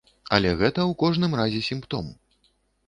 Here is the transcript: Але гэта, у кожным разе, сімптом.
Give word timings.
Але 0.37 0.53
гэта, 0.61 0.87
у 0.93 0.97
кожным 1.03 1.39
разе, 1.41 1.61
сімптом. 1.71 2.13